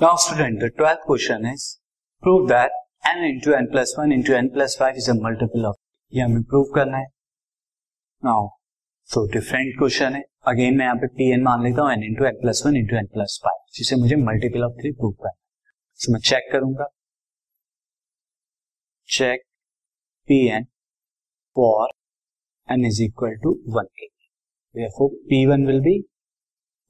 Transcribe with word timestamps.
Now 0.00 0.16
student, 0.16 0.58
the 0.60 0.68
twelfth 0.70 1.04
question 1.06 1.44
is 1.44 1.64
prove 2.22 2.48
that 2.48 2.70
n 3.08 3.18
into 3.18 3.52
n 3.54 3.66
plus 3.72 3.90
1 3.98 4.12
into 4.12 4.34
n 4.36 4.48
plus 4.54 4.74
5 4.80 4.96
is 4.96 5.08
a 5.08 5.14
multiple 5.14 5.66
of 5.68 5.74
ये 6.12 6.22
हमें 6.22 6.42
prove 6.42 6.64
करना 6.74 6.98
है। 6.98 7.06
Now 8.24 8.48
so 9.04 9.26
different 9.32 9.78
question 9.78 10.14
है। 10.14 10.22
Again 10.46 10.76
मैं 10.76 10.84
यहाँ 10.84 10.96
पे 10.96 11.06
T 11.06 11.32
n 11.32 11.42
मान 11.42 11.62
लेता 11.64 11.82
हूँ 11.82 11.92
n 11.92 12.02
into 12.04 12.24
n 12.24 12.34
plus 12.34 12.62
one 12.66 12.76
into 12.76 12.96
n 12.96 13.06
plus 13.06 13.40
five 13.44 13.64
जिसे 13.74 13.96
मुझे 13.96 14.16
मल्टीपल 14.16 14.64
ऑफ़ 14.64 14.72
थ्री 14.72 14.92
प्रूव 14.92 15.12
करना 15.12 15.28
है। 15.28 15.36
So, 16.00 16.12
मैं 16.12 16.20
चेक 16.20 16.52
करूँगा। 16.52 16.86
Check 19.08 19.42
P 20.28 20.46
n 20.48 20.64
for 21.56 21.88
n 22.72 22.86
is 22.86 23.02
equal 23.02 23.36
to 23.42 23.54
one 23.68 23.84
के 23.84 24.12
therefore 24.74 25.10
p1 25.30 25.66
will 25.68 25.82
be 25.86 25.94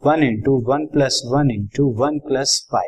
1 0.01 0.23
into 0.23 0.51
1 0.51 0.89
plus 0.93 1.23
1 1.25 1.51
into 1.51 1.87
1 1.87 2.19
plus 2.27 2.65
5 2.71 2.81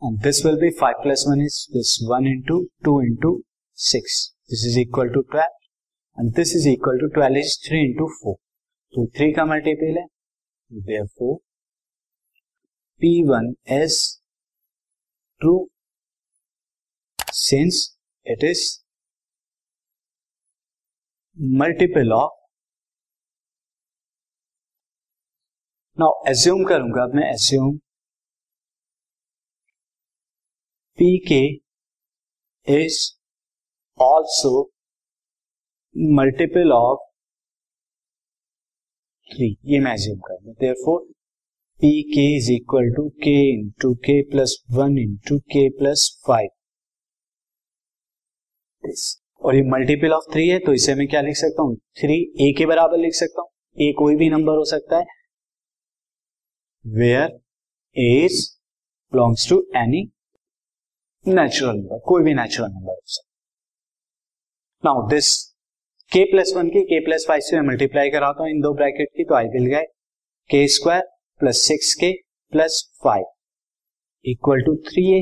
and 0.00 0.20
this 0.20 0.44
will 0.44 0.58
be 0.58 0.70
5 0.70 0.94
plus 1.02 1.26
1 1.26 1.40
is 1.40 1.68
this 1.72 1.92
1 2.06 2.26
into 2.26 2.58
2 2.84 2.98
into 3.00 3.32
6 3.74 4.34
this 4.48 4.64
is 4.64 4.78
equal 4.84 5.08
to 5.16 5.22
12 5.30 5.44
and 6.16 6.34
this 6.34 6.54
is 6.54 6.66
equal 6.66 6.98
to 7.02 7.08
12 7.14 7.36
is 7.44 7.58
3 7.68 7.80
into 7.88 8.08
4 8.22 8.36
तो 8.94 9.06
3 9.18 9.32
का 9.36 9.44
multiple 9.44 9.98
है 9.98 10.06
therefore 10.90 11.34
p1 13.02 13.50
is 13.80 13.98
true 15.42 15.60
since 17.40 17.80
it 18.36 18.42
is 18.50 18.62
multiple 21.62 22.12
of 22.12 22.30
now 25.99 26.13
assume 26.27 26.63
करूँगा 26.63 27.05
मैं 27.15 27.23
assume 27.29 27.75
P 30.99 31.09
k 31.27 31.39
is 32.67 32.97
also 33.99 34.51
multiple 36.19 36.71
of 36.71 37.03
three 39.31 39.51
ये 39.65 39.79
मैं 39.79 39.93
assume 39.93 40.19
करूँगा 40.19 40.53
therefore 40.59 40.99
P 41.81 41.91
k 42.13 42.25
is 42.37 42.51
equal 42.51 42.91
to 42.95 43.07
k 43.23 43.37
into 43.53 43.93
k 43.95 44.21
plus 44.31 44.57
one 44.71 44.97
into 44.99 45.39
k 45.39 45.69
plus 45.69 46.09
five 46.27 46.49
और 49.45 49.55
ये 49.55 49.61
multiple 49.71 50.13
of 50.13 50.31
three 50.33 50.47
है 50.49 50.59
तो 50.59 50.73
इसे 50.73 50.95
मैं 50.95 51.07
क्या 51.07 51.21
लिख 51.21 51.35
सकता 51.35 51.61
हूँ? 51.61 51.75
थ्री 51.75 52.21
ए 52.41 52.53
के 52.57 52.65
बराबर 52.65 52.97
लिख 52.97 53.13
सकता 53.15 53.41
हूँ। 53.41 53.49
ए 53.77 53.93
कोई 53.99 54.15
भी 54.15 54.29
नंबर 54.29 54.57
हो 54.57 54.65
सकता 54.65 54.97
है। 54.97 55.22
Where 56.85 57.27
k 57.95 58.39
belongs 59.13 59.47
to 59.49 59.57
any 59.77 60.01
natural 61.25 61.75
number 61.75 61.99
कोई 62.07 62.23
भी 62.23 62.33
natural 62.33 62.69
number 62.71 62.95
now 64.83 65.07
this 65.09 65.29
k 66.11 66.23
plus 66.31 66.53
one 66.57 66.69
की 66.69 66.81
के 66.85 66.99
प्लस 67.05 67.25
फाइव 67.27 67.41
से 67.41 67.61
मल्टीप्लाई 67.67 68.09
कराता 68.09 68.43
हूँ 68.43 68.49
इन 68.51 68.59
दो 68.61 68.73
ब्रैकेट 68.73 69.09
की 69.17 69.23
तो 69.23 69.35
आई 69.35 69.45
विल 69.53 69.65
गए। 69.65 69.83
K 70.49 70.67
square 70.67 71.03
plus 71.41 71.61
six 71.67 71.93
k 71.93 72.11
plus 72.53 72.81
five 73.03 73.25
equal 74.25 74.61
to 74.61 74.75
three 74.89 75.05
a 75.13 75.21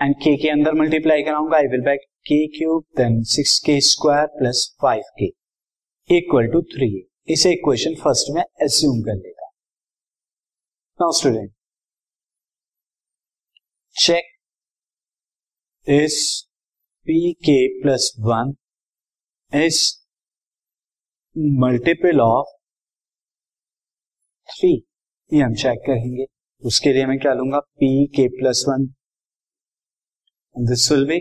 and 0.00 0.14
k 0.24 0.36
के 0.42 0.48
अंदर 0.50 0.74
मल्टीप्लाई 0.80 1.22
कराऊँगा 1.22 1.56
I 1.56 1.66
will 1.66 1.84
back 1.84 2.00
k 2.28 2.46
cube 2.58 2.84
then 2.96 3.22
six 3.34 3.58
k 3.66 3.80
square 3.90 4.26
plus 4.38 4.68
five 4.82 5.02
k 5.18 5.30
equal 6.10 6.46
to 6.52 6.62
three 6.74 6.94
a 6.98 7.32
इसे 7.32 7.52
equation 7.52 7.94
first 8.04 8.34
में 8.34 8.42
assume 8.42 9.00
कर 9.02 9.14
लेगा 9.14 9.37
Now 11.00 11.12
check 11.12 11.50
check 13.94 14.22
is 15.88 16.46
pk 17.08 17.68
plus 17.82 18.12
1 18.18 18.52
is 19.54 19.98
multiple 21.36 22.20
of 22.20 22.44
3 24.64 24.78
ये 25.32 25.42
हम 25.42 25.54
check 25.54 25.78
करेंगे। 25.78 26.24
उसके 26.64 26.92
लिए 26.92 27.06
मैं 27.06 27.18
क्या 27.18 27.34
लूँगा? 27.34 27.58
P 27.58 28.06
k 28.06 28.28
plus 28.28 28.64
one 28.68 28.84
this 30.70 30.92
will 30.92 31.06
be 31.06 31.20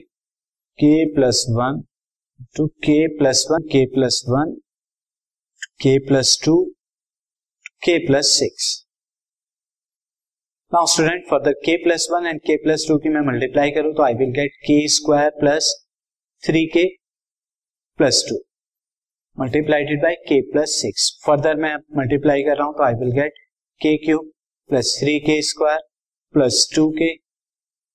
k 0.74 1.16
plus 1.16 1.46
one 1.50 1.84
to 2.58 2.68
k 2.68 3.08
plus 3.08 3.48
one 3.52 3.60
k 3.60 3.86
plus 3.86 4.26
one 4.30 4.62
k 5.82 6.00
plus 6.00 6.42
two 6.46 6.76
k 7.68 8.08
plus 8.08 8.26
six 8.26 8.87
now 10.72 10.86
student 10.86 11.24
for 11.30 11.40
the 11.42 11.52
k 11.66 11.76
plus 11.84 12.08
one 12.12 12.26
and 12.28 12.40
k 12.46 12.56
plus 12.64 12.86
two 12.88 12.98
की 13.00 13.10
मैं 13.10 13.20
multiply 13.26 13.70
करूँ 13.72 13.94
तो 13.96 14.04
I 14.04 14.14
will 14.14 14.32
get 14.32 14.56
k 14.64 14.76
square 14.88 15.30
plus 15.40 15.70
three 16.44 16.66
k 16.74 16.84
plus 18.00 18.24
two 18.30 18.36
multiplied 19.38 20.02
by 20.02 20.16
k 20.28 20.40
plus 20.52 20.72
six 20.82 21.06
further 21.26 21.56
मैं 21.58 21.74
multiply 21.98 22.44
कर 22.44 22.58
रहा 22.58 22.66
हूँ 22.68 22.76
तो 22.78 22.84
I 22.84 22.94
will 22.94 23.12
get 23.12 23.38
k 23.82 23.96
cube 23.98 24.30
plus 24.70 24.96
three 25.00 25.18
k 25.20 25.42
square 25.42 25.80
plus 26.36 26.70
two 26.76 26.90
k 26.98 27.12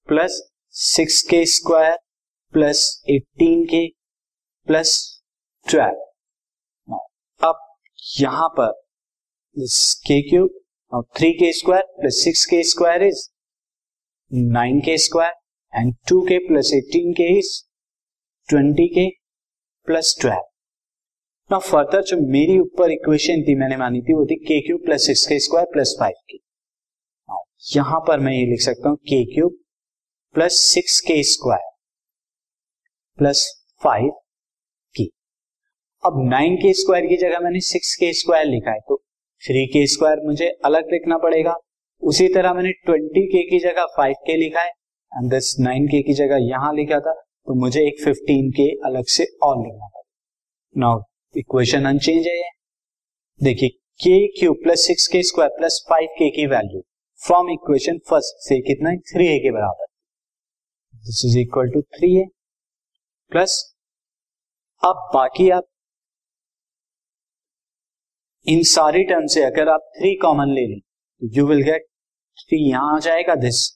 plus 0.09 0.41
six 0.75 1.21
k 1.31 1.45
square 1.57 1.97
plus 2.55 2.87
eighteen 3.11 3.65
k 3.67 3.87
plus 4.69 4.97
twelve 5.67 6.99
अब 7.41 7.61
यहाँ 8.21 8.49
पर 8.59 8.73
k 10.07 10.21
cube 10.31 10.62
three 10.93 11.33
k 11.33 11.53
square 11.53 11.83
plus 11.83 12.47
k 12.51 12.63
square 12.63 13.03
is 13.03 13.29
nine 14.33 14.81
k 14.81 14.97
square 14.99 15.79
and 15.79 15.95
two 16.09 16.21
k 16.21 16.39
plus 16.39 16.73
eighteen 16.75 17.13
k 17.13 17.29
is 17.39 17.53
twenty 18.49 18.87
k 18.89 19.09
plus 19.87 20.17
twelve 20.21 20.43
ना 21.51 21.59
further 21.59 22.03
जो 22.03 22.17
मेरी 22.17 22.59
ऊपर 22.59 22.91
equation 22.91 23.43
थी, 23.43 23.55
मैंने 23.55 23.77
मानी 23.77 24.03
थी, 24.03 24.15
वो 24.15 24.27
थी 24.27 24.37
k 24.37 24.61
cube 24.61 24.81
plus 24.85 25.07
six 25.07 25.27
k 25.27 25.39
square 25.39 25.67
plus 25.73 25.97
five 26.01 26.15
की 26.31 26.41
यहाँ 27.77 28.01
पर 28.01 28.21
मैं 28.21 28.33
ये 28.33 28.45
लिख 28.47 28.61
सकता 28.61 28.89
हूँ 28.89 28.97
k 28.97 29.25
cube 29.35 29.59
plus 30.35 30.55
six 30.55 31.01
k 31.01 31.23
square 31.23 31.71
plus 33.19 33.65
five 33.83 34.11
की 34.95 35.11
अब 36.05 36.29
नाइन 36.31 36.57
के 36.57 36.73
स्क्वायर 36.75 37.07
की 37.07 37.17
जगह 37.17 37.41
मैंने 37.41 37.61
सिक्स 37.61 37.95
के 37.95 38.13
स्क्वायर 38.13 38.47
लिखा 38.47 38.71
है 38.71 38.81
तो 38.81 39.03
थ्री 39.43 39.67
के 39.67 39.87
स्क्वायर 39.87 40.21
मुझे 40.27 40.49
अलग 40.65 40.91
लिखना 40.93 41.19
पड़ेगा। 41.19 41.55
उसी 42.03 42.29
तरह 42.29 42.55
मैंने 42.55 42.71
ट्वेंटी 42.87 43.27
के 43.27 43.43
की 43.51 43.59
जगह 43.61 43.87
फाइव 43.97 44.15
के 44.27 44.37
लिखा 44.37 44.61
है 44.61 44.71
एंड 45.13 45.31
दिस 45.31 45.59
नाइन 45.61 45.87
के 45.87 46.03
की 46.03 46.15
जगह 46.15 46.49
यहाँ 46.49 46.73
लिखा 46.75 46.99
था 47.01 47.13
तो 47.13 47.55
मुझे 47.61 47.87
एक 47.87 48.03
फिफ्टीन 48.05 48.51
के 48.51 48.69
अलग 48.87 49.07
से 49.09 49.25
और 49.43 49.57
लिखना 49.59 49.87
पड़ेगा। 49.87 50.11
नाउ 50.77 51.03
इक्वेशन 51.35 51.85
अनचेंज 51.85 52.27
है 52.27 52.51
देखिए 53.41 53.69
k 54.01 54.27
cube 54.39 54.53
plus 54.63 54.87
six 54.87 55.07
k 55.09 55.23
square 55.23 55.51
plus 55.59 55.85
five 55.91 56.09
k 56.19 56.31
की 56.31 56.47
वैल्यू 56.47 56.81
फ्रॉम 57.21 57.51
इक्वेशन 57.51 57.99
फ़र्स्ट 58.09 58.49
से 58.49 58.61
कितना 58.61 58.95
थ्री 59.13 59.27
ए 59.27 59.39
के 59.39 59.51
बराबर। 59.51 59.87
This 60.97 61.25
is 61.25 61.39
equal 61.39 61.71
to 61.71 61.83
three 61.97 62.17
a 62.21 62.25
plus 63.33 63.61
अब 64.83 65.11
बाकी 65.15 65.49
आप 65.51 65.65
इन 68.47 68.63
सारी 68.63 69.03
टर्म 69.05 69.27
से 69.27 69.43
अगर 69.45 69.69
आप 69.69 69.91
थ्री 69.99 70.15
कॉमन 70.15 70.53
ले 70.55 70.67
लें 70.67 70.79
तो 70.81 71.29
यू 71.33 71.47
विल 71.47 71.63
गेट 71.63 71.85
थ्री 72.39 72.59
यहाँ 72.71 72.95
आ 72.97 72.99
जाएगा 72.99 73.35
this 73.35 73.67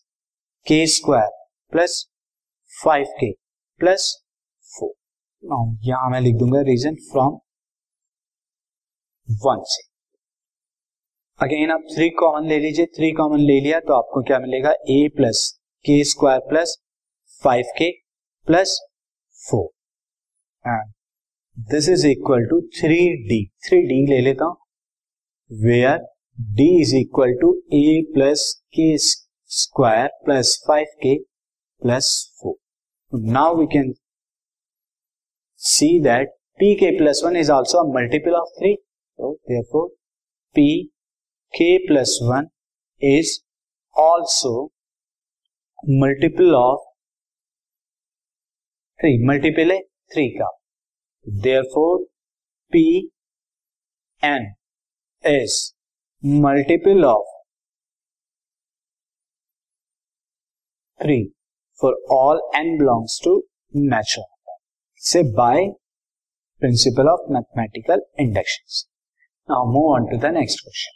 k 0.67 0.87
square 0.87 1.29
plus 1.73 2.07
five 2.85 3.07
k 3.21 3.31
plus 3.81 4.07
four 4.71 5.77
यहाँ 5.85 6.11
मैं 6.11 6.21
लिख 6.21 6.37
दूँगा 6.37 6.61
रीजन 6.61 6.95
फ्रॉम 7.11 7.39
वन 9.29 9.63
से। 9.67 9.83
अगेन 11.41 11.71
आप 11.71 11.85
थ्री 11.95 12.09
कॉमन 12.11 12.49
ले 12.49 12.59
लीजिए 12.59 12.87
थ्री 12.87 13.13
कॉमन 13.13 13.41
ले 13.41 13.61
लिया 13.61 13.81
तो 13.81 13.95
आपको 13.95 14.23
क्या 14.23 14.39
मिलेगा? 14.39 14.71
A 14.71 15.09
plus 15.17 15.49
k 15.85 16.03
square 16.05 16.41
plus 16.49 16.77
five 17.43 17.73
k 17.79 17.91
plus 18.47 18.79
four 19.39 20.71
and 20.71 20.93
this 21.57 21.89
is 21.89 22.07
equal 22.07 22.45
to 22.47 22.61
three 22.77 22.97
d 23.29 23.45
three 23.67 23.81
d 23.83 23.95
ले 24.07 24.21
लेता 24.21 24.45
हूँ। 24.45 24.57
Where 25.51 25.99
d 26.57 26.67
is 26.81 26.95
equal 26.97 27.33
to 27.41 27.53
a 27.75 28.03
plus 28.15 28.43
k 28.75 28.97
square 28.99 30.09
plus 30.25 30.53
five 30.67 30.87
k 31.03 31.15
plus 31.83 32.09
four 32.41 33.21
now 33.31 33.57
we 33.59 33.67
can 33.75 33.93
see 35.61 35.89
that 36.01 36.35
P 36.59 36.75
k 36.81 36.91
plus 36.99 37.23
one 37.25 37.37
is 37.37 37.51
also 37.53 37.85
multiple 37.93 38.35
of 38.41 38.53
three 38.59 38.75
therefore 39.19 39.89
P 40.57 40.69
k 41.55 41.77
plus 41.87 42.19
one 42.25 42.49
is 43.03 43.33
also 43.97 44.55
multiple 46.05 46.55
of 46.55 46.85
three 49.01 49.19
multiple 49.29 49.73
है 49.73 49.81
three 49.81 50.29
का। 50.39 50.51
therefore 51.27 52.01
p 52.73 53.11
n 54.23 54.55
is 55.23 55.75
multiple 56.23 57.05
of 57.05 57.25
3 61.03 61.31
for 61.79 61.95
all 62.09 62.41
n 62.55 62.79
belongs 62.79 63.19
to 63.23 63.43
natural. 63.73 64.27
Say 64.95 65.23
by 65.23 65.73
principle 66.59 67.09
of 67.09 67.21
mathematical 67.29 68.01
inductions. 68.17 68.87
Now 69.49 69.65
move 69.67 69.91
on 69.97 70.11
to 70.11 70.17
the 70.17 70.31
next 70.31 70.61
question. 70.63 70.96